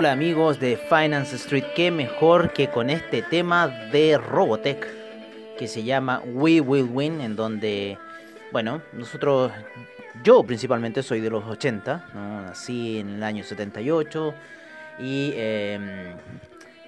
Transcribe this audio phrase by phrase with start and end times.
[0.00, 4.88] Hola amigos de Finance Street, qué mejor que con este tema de Robotech
[5.58, 7.98] que se llama We Will Win, en donde,
[8.50, 9.52] bueno, nosotros,
[10.24, 12.40] yo principalmente soy de los 80, ¿no?
[12.40, 14.34] nací en el año 78
[15.00, 16.14] y, em,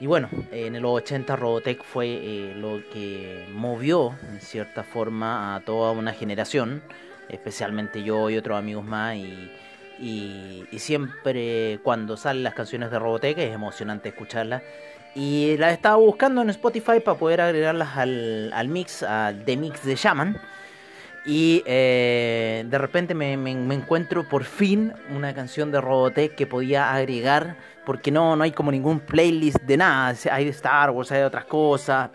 [0.01, 5.61] y bueno, en los 80 Robotech fue eh, lo que movió en cierta forma a
[5.61, 6.83] toda una generación,
[7.29, 9.53] especialmente yo y otros amigos más y
[10.03, 14.63] y, siempre cuando salen las canciones de Robotech es emocionante escucharlas.
[15.15, 19.85] Y las estaba buscando en Spotify para poder agregarlas al, al mix, al The Mix
[19.85, 20.41] de Shaman.
[21.25, 26.93] Y eh, de repente me, me, encuentro por fin una canción de Robotech que podía
[26.93, 27.57] agregar,
[27.87, 31.27] porque no, no hay como ningún playlist de nada, hay de Star Wars, hay de
[31.27, 32.11] otras cosas.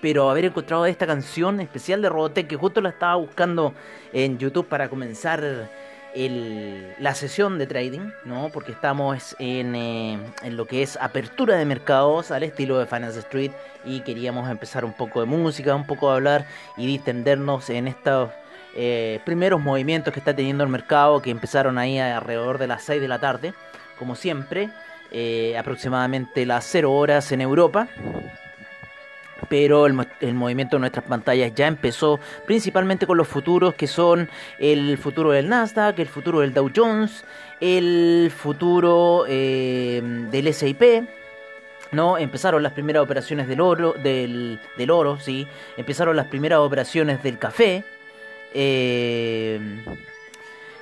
[0.00, 3.74] Pero haber encontrado esta canción especial de Robotech, que justo la estaba buscando
[4.14, 5.68] en YouTube para comenzar
[6.14, 8.50] el, la sesión de trading, ¿no?
[8.52, 13.18] Porque estamos en, eh, en, lo que es apertura de mercados al estilo de Finance
[13.18, 13.50] Street
[13.84, 18.30] y queríamos empezar un poco de música, un poco de hablar y distendernos en estos
[18.76, 23.00] eh, primeros movimientos que está teniendo el mercado que empezaron ahí alrededor de las 6
[23.00, 23.54] de la tarde,
[23.98, 24.70] como siempre,
[25.10, 27.88] eh, aproximadamente las 0 horas en Europa
[29.54, 34.98] pero el, movimiento de nuestras pantallas ya empezó principalmente con los futuros que son el
[34.98, 37.24] futuro del Nasdaq, el futuro del Dow Jones,
[37.60, 40.82] el futuro eh, del SIP.
[41.92, 42.18] ¿no?
[42.18, 45.46] Empezaron las primeras operaciones del oro, del, del oro, sí.
[45.76, 47.84] Empezaron las primeras operaciones del café.
[48.54, 49.60] Eh,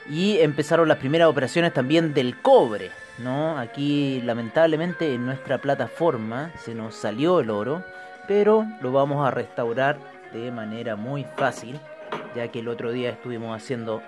[0.08, 3.58] y empezaron las primeras operaciones también del cobre, ¿no?
[3.58, 7.84] Aquí lamentablemente en nuestra plataforma se nos salió el oro
[8.26, 9.98] pero lo vamos a restaurar
[10.32, 11.78] de manera muy fácil,
[12.34, 14.02] ya que el otro día estuvimos haciendo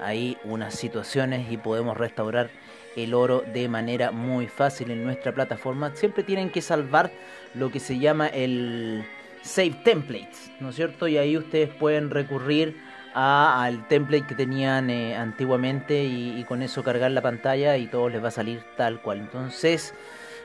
[0.00, 2.50] ahí unas situaciones y podemos restaurar
[2.96, 5.94] el oro de manera muy fácil en nuestra plataforma.
[5.94, 7.10] Siempre tienen que salvar
[7.54, 9.04] lo que se llama el
[9.42, 11.08] Save Templates, ¿no es cierto?
[11.08, 12.76] Y ahí ustedes pueden recurrir
[13.14, 18.08] al template que tenían eh, antiguamente y, y con eso cargar la pantalla y todo
[18.08, 19.18] les va a salir tal cual.
[19.18, 19.94] Entonces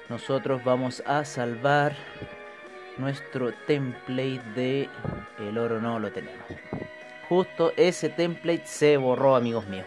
[0.10, 1.96] nosotros vamos a salvar
[2.98, 4.90] nuestro template de
[5.40, 6.46] el oro no lo tenemos.
[7.30, 9.86] Justo ese template se borró, amigos míos.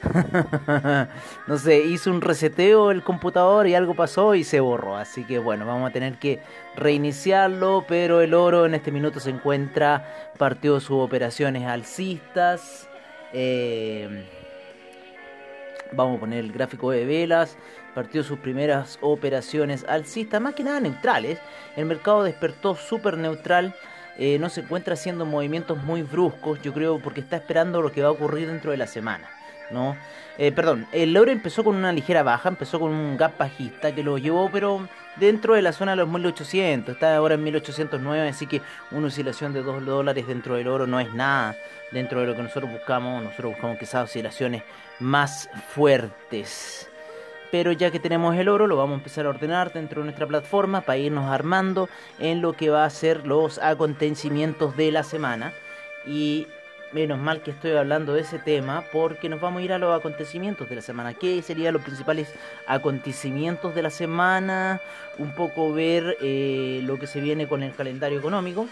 [1.46, 4.96] no sé, hizo un reseteo el computador y algo pasó y se borró.
[4.96, 6.40] Así que bueno, vamos a tener que
[6.76, 7.84] reiniciarlo.
[7.88, 12.88] Pero el oro en este minuto se encuentra, partió sus operaciones alcistas.
[13.32, 14.24] Eh,
[15.92, 17.56] vamos a poner el gráfico de velas
[17.94, 21.38] partió sus primeras operaciones alcistas, más que nada neutrales.
[21.76, 23.74] El mercado despertó súper neutral.
[24.18, 28.02] Eh, no se encuentra haciendo movimientos muy bruscos, yo creo, porque está esperando lo que
[28.02, 29.28] va a ocurrir dentro de la semana.
[29.70, 29.96] ¿No?
[30.38, 34.02] Eh, perdón, el euro empezó con una ligera baja, empezó con un gap bajista que
[34.02, 38.46] lo llevó, pero dentro de la zona de los 1800, está ahora en 1809, así
[38.46, 41.56] que una oscilación de 2 dólares dentro del oro no es nada.
[41.92, 44.62] Dentro de lo que nosotros buscamos, nosotros buscamos esas oscilaciones
[45.00, 46.88] más fuertes.
[47.50, 50.26] Pero ya que tenemos el oro lo vamos a empezar a ordenar dentro de nuestra
[50.26, 51.88] plataforma para irnos armando
[52.18, 55.52] en lo que va a ser los acontecimientos de la semana.
[56.06, 56.46] Y
[56.92, 59.98] menos mal que estoy hablando de ese tema porque nos vamos a ir a los
[59.98, 61.14] acontecimientos de la semana.
[61.14, 62.32] ¿Qué serían los principales
[62.66, 64.80] acontecimientos de la semana?
[65.18, 68.66] Un poco ver eh, lo que se viene con el calendario económico.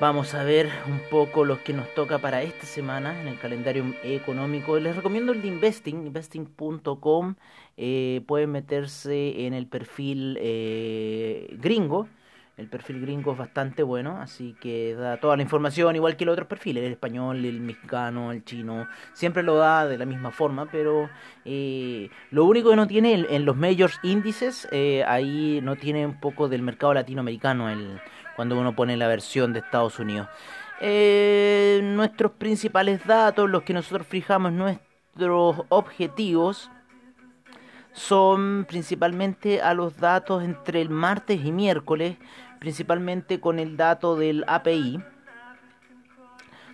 [0.00, 3.84] Vamos a ver un poco lo que nos toca para esta semana en el calendario
[4.02, 4.80] económico.
[4.80, 7.36] Les recomiendo el de Investing, investing.com.
[7.76, 12.08] Eh, pueden meterse en el perfil eh, gringo.
[12.56, 16.34] El perfil gringo es bastante bueno, así que da toda la información, igual que los
[16.34, 20.66] otros perfiles, el español, el mexicano, el chino, siempre lo da de la misma forma,
[20.70, 21.08] pero
[21.46, 24.68] eh, lo único que no tiene en, los majors índices,
[25.06, 28.00] ahí no tiene un poco del mercado latinoamericano, el,
[28.36, 30.28] cuando uno pone la versión de Estados Unidos.
[30.80, 36.70] Eh, nuestros principales datos, los que nosotros fijamos, nuestros objetivos,
[37.92, 42.16] son principalmente a los datos entre el martes y miércoles,
[42.58, 45.00] principalmente con el dato del API.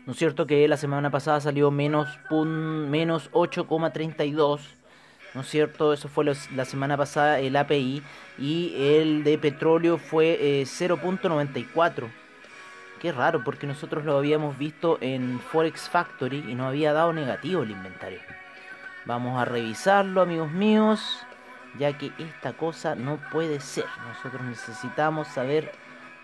[0.06, 4.60] ¿No es cierto que la semana pasada salió menos, menos 8,32?
[5.34, 5.92] ¿no es cierto?
[5.92, 8.02] Eso fue la semana pasada el API
[8.38, 12.04] y el de petróleo fue 0.94.
[12.04, 12.08] Eh,
[13.00, 17.62] Qué raro, porque nosotros lo habíamos visto en Forex Factory y no había dado negativo
[17.62, 18.18] el inventario.
[19.08, 21.00] Vamos a revisarlo, amigos míos,
[21.78, 23.86] ya que esta cosa no puede ser.
[24.06, 25.72] Nosotros necesitamos saber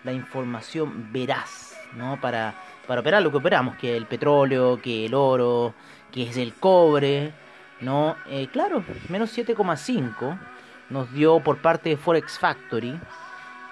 [0.03, 2.21] la información veraz, ¿no?
[2.21, 2.53] Para,
[2.85, 5.73] para operar lo que operamos, que el petróleo, que el oro,
[6.11, 7.33] que es el cobre,
[7.81, 8.17] ¿no?
[8.27, 10.37] Eh, claro, menos 7,5
[10.91, 12.99] nos dio por parte de Forex Factory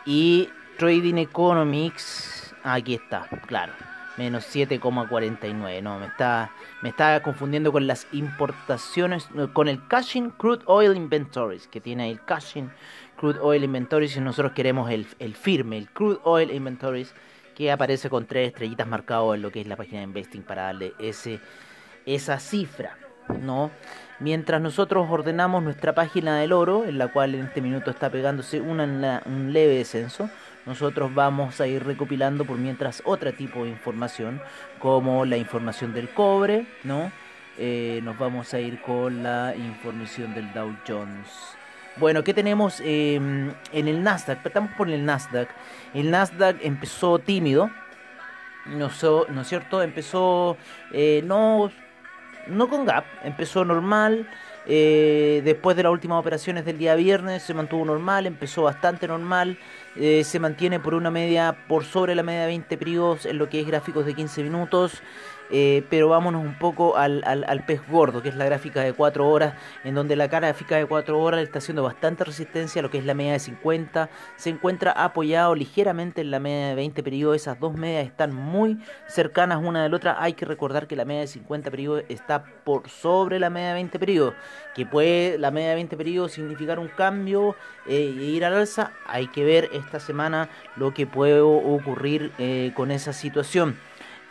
[0.08, 0.50] y
[0.80, 3.74] Trading Economics, aquí está, claro,
[4.18, 5.82] menos 7,49.
[5.82, 6.52] No, me está,
[6.82, 12.24] me está confundiendo con las importaciones, con el Cashing Crude Oil Inventories, que tiene el
[12.24, 12.72] Cashing
[13.18, 17.14] Crude Oil Inventories y nosotros queremos el, el firme, el Crude Oil Inventories,
[17.56, 20.64] que aparece con tres estrellitas marcadas en lo que es la página de Investing para
[20.64, 21.40] darle ese,
[22.06, 22.98] esa cifra,
[23.42, 23.72] ¿no?
[24.20, 28.62] Mientras nosotros ordenamos nuestra página del oro, en la cual en este minuto está pegándose
[28.62, 30.30] una, un leve descenso,
[30.66, 34.42] nosotros vamos a ir recopilando por mientras otro tipo de información,
[34.80, 37.12] como la información del cobre, ¿no?
[37.58, 41.30] Eh, nos vamos a ir con la información del Dow Jones.
[41.98, 44.44] Bueno, ¿qué tenemos em, en el Nasdaq?
[44.44, 45.48] Estamos por el Nasdaq.
[45.94, 47.70] El Nasdaq empezó tímido,
[48.66, 48.90] ¿no,
[49.30, 49.84] ¿no es cierto?
[49.84, 50.58] Empezó
[50.92, 51.72] eh, no,
[52.48, 54.28] no con gap, empezó normal.
[54.66, 59.58] Eh, después de las últimas operaciones del día viernes se mantuvo normal, empezó bastante normal.
[59.96, 63.50] Eh, se mantiene por una media por sobre la media de 20 periodos en lo
[63.50, 65.04] que es gráficos de 15 minutos.
[65.56, 69.30] Eh, pero vámonos un poco al, al, pez gordo, que es la gráfica de 4
[69.30, 69.54] horas,
[69.84, 73.06] en donde la gráfica de 4 horas está haciendo bastante resistencia a lo que es
[73.06, 74.10] la media de 50.
[74.36, 77.36] Se encuentra apoyado ligeramente en la media de 20 periodos.
[77.36, 80.18] Esas dos medias están muy cercanas una de la otra.
[80.20, 83.74] Hay que recordar que la media de 50 periodos está por sobre la media de
[83.76, 84.34] 20 periodos,
[84.74, 88.92] que puede la media de 20 periodos significar un cambio e ir al alza.
[89.06, 93.78] Hay que ver esta semana lo que puede ocurrir eh, con esa situación.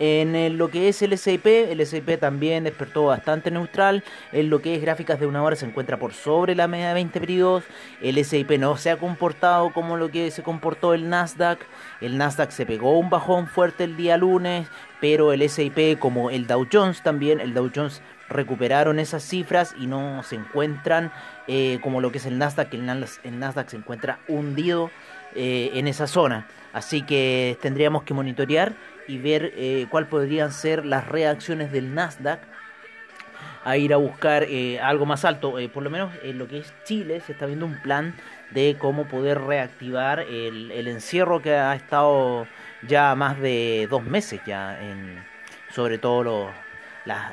[0.04, 4.02] En lo que es el SIP, el SIP también despertó bastante neutral.
[4.32, 6.94] En lo que es gráficas de una hora se encuentra por sobre la media de
[6.94, 7.62] 20 periodos.
[8.00, 11.60] El SIP no se ha comportado como lo que se comportó el Nasdaq.
[12.00, 14.66] El Nasdaq se pegó un bajón fuerte el día lunes,
[15.00, 19.86] pero el SIP como el Dow Jones también, el Dow Jones recuperaron esas cifras y
[19.86, 21.12] no se encuentran
[21.46, 22.74] eh, como lo que es el Nasdaq.
[22.74, 22.86] El,
[23.38, 24.90] Nasdaq se encuentra hundido
[25.36, 26.48] eh, en esa zona.
[26.72, 28.72] Así que tendríamos que monitorear
[29.08, 32.40] y ver eh, cuál podrían ser las reacciones del Nasdaq
[33.64, 35.58] a ir a buscar eh, algo más alto.
[35.58, 38.14] Eh, por lo menos en lo que es Chile se está viendo un plan
[38.50, 42.46] de cómo poder reactivar el, encierro que ha estado
[42.86, 45.24] ya más de dos meses ya en
[45.70, 46.50] sobre todo los
[47.06, 47.32] las,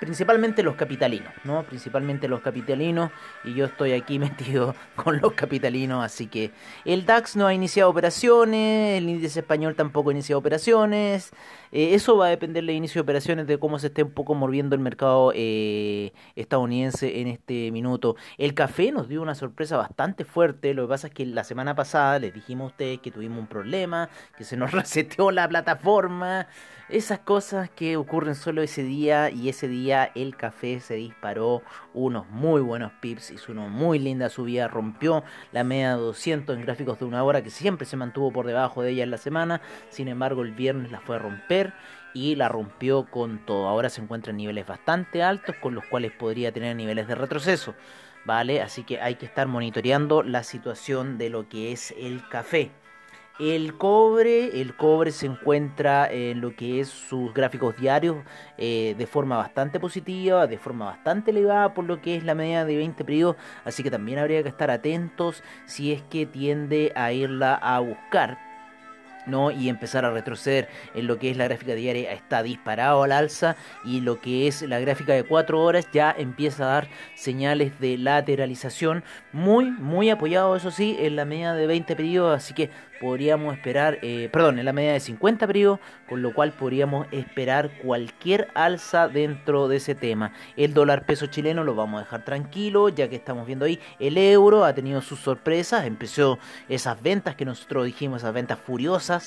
[0.00, 1.62] principalmente los capitalinos, ¿no?
[1.64, 3.10] Principalmente los capitalinos
[3.44, 6.52] y yo estoy aquí metido con los capitalinos, así que
[6.84, 11.30] el DAX no ha iniciado operaciones, el índice español tampoco ha iniciado operaciones,
[11.72, 14.34] eh, eso va a depender del inicio de operaciones de cómo se esté un poco
[14.34, 18.16] moviendo el mercado eh, estadounidense en este minuto.
[18.36, 21.74] El café nos dio una sorpresa bastante fuerte, lo que pasa es que la semana
[21.74, 26.46] pasada les dijimos a ustedes que tuvimos un problema, que se nos reseteó la plataforma,
[26.88, 31.62] esas cosas que ocurren solo ese día y ese día el café se disparó
[31.92, 35.22] unos muy buenos pips, hizo una muy linda subida, rompió
[35.52, 38.82] la media de 200 en gráficos de una hora que siempre se mantuvo por debajo
[38.82, 39.60] de ella en la semana,
[39.90, 41.57] sin embargo el viernes la fue a romper
[42.14, 43.68] y la rompió con todo.
[43.68, 47.74] Ahora se encuentra en niveles bastante altos con los cuales podría tener niveles de retroceso.
[48.24, 48.60] ¿Vale?
[48.60, 52.72] Así que hay que estar monitoreando la situación de lo que es el café.
[53.38, 58.16] El cobre, el cobre se encuentra en lo que es sus gráficos diarios
[58.58, 62.64] eh, de forma bastante positiva, de forma bastante elevada por lo que es la media
[62.64, 67.12] de 20 periodos, así que también habría que estar atentos si es que tiende a
[67.12, 68.47] irla a buscar
[69.28, 69.50] ¿no?
[69.50, 73.56] y empezar a retroceder en lo que es la gráfica diaria está disparado al alza
[73.84, 77.98] y lo que es la gráfica de 4 horas ya empieza a dar señales de
[77.98, 83.54] lateralización muy muy apoyado eso sí en la media de 20 periodos así que podríamos
[83.54, 88.48] esperar, eh, perdón, en la media de 50 periodos, con lo cual podríamos esperar cualquier
[88.54, 90.32] alza dentro de ese tema.
[90.56, 94.18] El dólar peso chileno lo vamos a dejar tranquilo, ya que estamos viendo ahí, el
[94.18, 99.17] euro ha tenido sus sorpresas, empezó esas ventas que nosotros dijimos, esas ventas furiosas,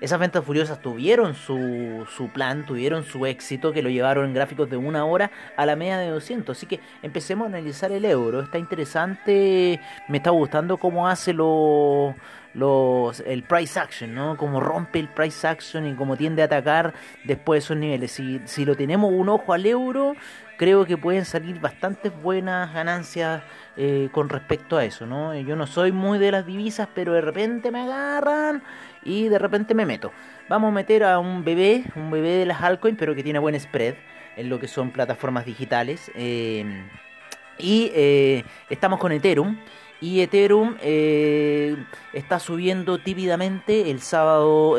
[0.00, 4.70] esas ventas furiosas tuvieron su, su plan, tuvieron su éxito, que lo llevaron en gráficos
[4.70, 8.40] de una hora a la media de 200, así que empecemos a analizar el euro,
[8.40, 12.14] está interesante, me está gustando cómo hace lo
[12.54, 14.36] los, el price action, ¿no?
[14.36, 18.12] Como rompe el price action y como tiende a atacar después de esos niveles.
[18.12, 20.14] Si, si lo tenemos un ojo al euro,
[20.56, 23.42] creo que pueden salir bastantes buenas ganancias
[23.76, 25.34] eh, con respecto a eso, ¿no?
[25.34, 28.62] Yo no soy muy de las divisas, pero de repente me agarran
[29.08, 30.12] y de repente me meto.
[30.48, 33.58] Vamos a meter a un bebé, un bebé de las altcoins, pero que tiene buen
[33.58, 33.94] spread
[34.36, 36.12] en lo que son plataformas digitales.
[36.14, 36.84] Eh,
[37.58, 39.56] y eh, estamos con Ethereum.
[40.00, 41.76] Y Ethereum eh,
[42.12, 43.90] está subiendo tímidamente.
[43.90, 44.76] El sábado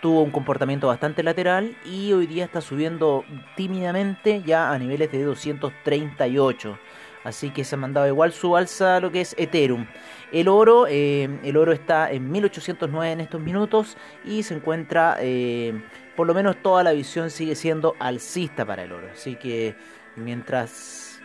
[0.00, 3.24] tuvo un comportamiento bastante lateral y hoy día está subiendo
[3.56, 6.78] tímidamente ya a niveles de 238.
[7.24, 9.86] Así que se ha mandado igual su alza a lo que es Ethereum.
[10.34, 15.80] El oro, eh, el oro está en 1809 en estos minutos y se encuentra, eh,
[16.16, 19.06] por lo menos toda la visión sigue siendo alcista para el oro.
[19.12, 19.76] Así que
[20.16, 21.22] mientras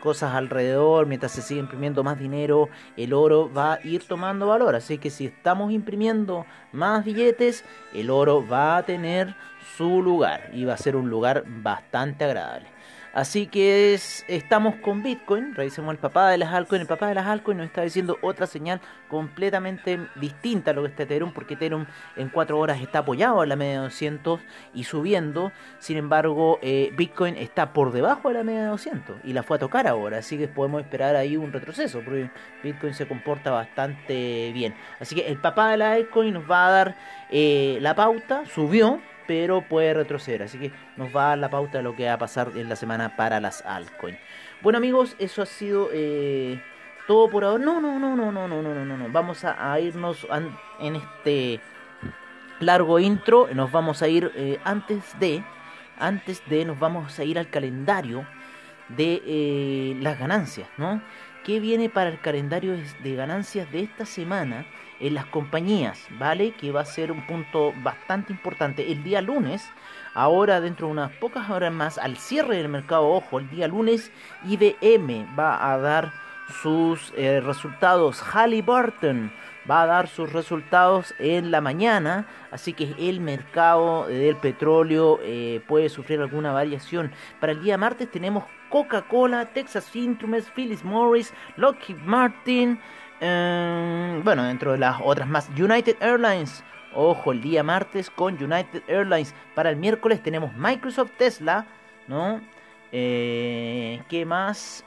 [0.00, 4.74] cosas alrededor, mientras se sigue imprimiendo más dinero, el oro va a ir tomando valor.
[4.74, 9.36] Así que si estamos imprimiendo más billetes, el oro va a tener
[9.76, 12.75] su lugar y va a ser un lugar bastante agradable.
[13.16, 13.94] Así que
[14.28, 15.54] estamos con Bitcoin.
[15.54, 16.82] Revisemos el papá de las altcoins.
[16.82, 20.88] El papá de las altcoins nos está diciendo otra señal completamente distinta a lo que
[20.88, 24.40] está Ethereum, porque Ethereum en 4 horas está apoyado en la media de 200
[24.74, 25.50] y subiendo.
[25.78, 29.56] Sin embargo, eh, Bitcoin está por debajo de la media de 200 y la fue
[29.56, 30.18] a tocar ahora.
[30.18, 32.30] Así que podemos esperar ahí un retroceso, porque
[32.62, 34.74] Bitcoin se comporta bastante bien.
[35.00, 36.96] Así que el papá de la altcoin nos va a dar
[37.30, 38.44] eh, la pauta.
[38.44, 40.42] Subió pero puede retroceder.
[40.42, 42.68] Así que nos va a dar la pauta de lo que va a pasar en
[42.68, 44.18] la semana para las altcoins.
[44.62, 46.60] Bueno amigos, eso ha sido eh,
[47.06, 47.62] todo por ahora.
[47.64, 49.08] No, no, no, no, no, no, no, no, no.
[49.10, 50.26] Vamos a, irnos
[50.80, 51.60] en este
[52.60, 53.48] largo intro.
[53.54, 55.44] Nos vamos a ir eh, antes de,
[55.98, 58.26] antes de, nos vamos a ir al calendario
[58.88, 61.02] de eh, las ganancias, ¿no?
[61.46, 64.66] ¿Qué viene para el calendario de ganancias de esta semana?
[64.98, 66.52] en las compañías, ¿vale?
[66.52, 68.90] Que va a ser un punto bastante importante.
[68.90, 69.70] El día lunes,
[70.14, 74.10] ahora dentro de unas pocas horas más, al cierre del mercado, ojo, el día lunes
[74.46, 76.14] IBM va a dar
[76.62, 78.22] sus eh, resultados.
[78.22, 79.30] Halliburton
[79.68, 85.60] va a dar sus resultados en la mañana, así que el mercado del petróleo eh,
[85.66, 87.12] puede sufrir alguna variación.
[87.40, 92.80] Para el día martes tenemos Coca-Cola, Texas Instruments, Phyllis Morris, Lockheed Martin,
[93.20, 96.62] Em, bueno, dentro de las otras más, United Airlines.
[96.94, 99.34] Ojo, el día martes con United Airlines.
[99.54, 101.66] Para el miércoles tenemos Microsoft Tesla,
[102.08, 102.40] ¿no?
[102.92, 104.84] Eh, ¿Qué más?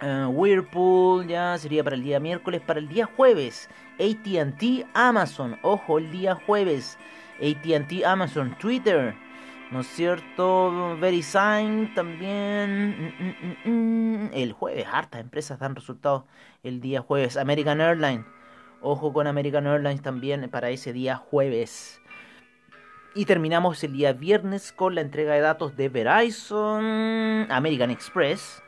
[0.00, 2.60] Eh, Whirlpool, ya sería para el día miércoles.
[2.60, 5.58] Para el día jueves, ATT, Amazon.
[5.62, 6.98] Ojo, el día jueves.
[7.40, 9.14] ATT, Amazon, Twitter.
[9.70, 10.96] ¿No es cierto?
[11.00, 13.12] VeriSign también.
[13.18, 16.24] Mm, mm, mm, el jueves, hartas empresas dan resultados
[16.62, 17.36] el día jueves.
[17.36, 18.26] American Airlines.
[18.80, 22.00] Ojo con American Airlines también para ese día jueves.
[23.14, 28.62] Y terminamos el día viernes con la entrega de datos de Verizon, American Express,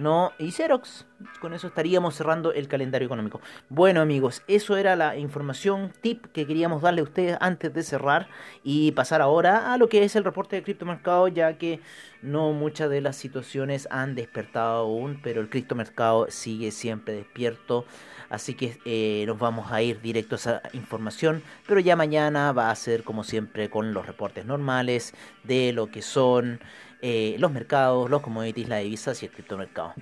[0.00, 1.06] no y Xerox.
[1.40, 3.40] Con eso estaríamos cerrando el calendario económico.
[3.68, 8.28] Bueno amigos, eso era la información, tip que queríamos darle a ustedes antes de cerrar
[8.64, 11.80] y pasar ahora a lo que es el reporte de criptomercado, ya que
[12.22, 17.84] no muchas de las situaciones han despertado aún, pero el criptomercado sigue siempre despierto.
[18.30, 22.70] Así que eh, nos vamos a ir directo a esa información, pero ya mañana va
[22.70, 26.60] a ser como siempre con los reportes normales de lo que son
[27.02, 29.94] eh, los mercados, los commodities, la divisa y el criptomercado.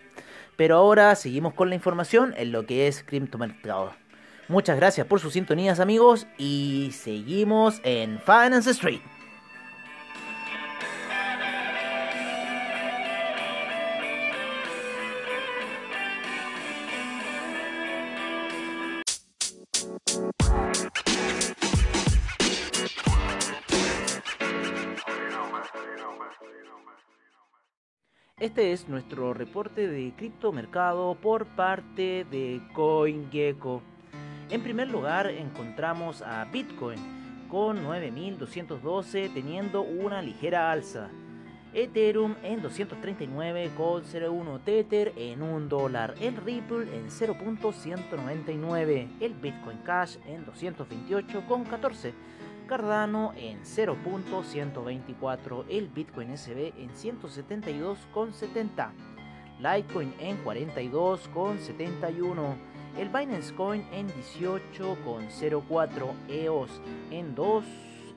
[0.57, 3.93] Pero ahora seguimos con la información en lo que es criptomercado.
[4.49, 9.01] Muchas gracias por sus sintonías amigos y seguimos en Finance Street.
[28.59, 33.83] Este es nuestro reporte de criptomercado por parte de CoinGecko.
[34.51, 36.99] En primer lugar encontramos a Bitcoin
[37.49, 41.09] con 9212 teniendo una ligera alza.
[41.73, 50.45] Ethereum en 239,01 Tether en 1 dólar, el Ripple en 0.199, el Bitcoin Cash en
[50.45, 52.13] 228,14
[52.69, 58.91] Cardano en 0.124, el Bitcoin SB en 172,70,
[59.59, 62.55] Litecoin en 42,71,
[62.99, 67.65] el Binance Coin en 18,04, EOS en 2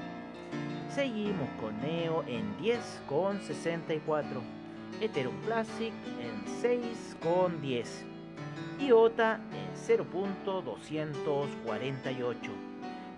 [0.88, 4.40] Seguimos con Neo en 10.64.
[5.00, 7.86] Ethereum Classic en 6.10.
[8.80, 12.36] IOTA en 0.248.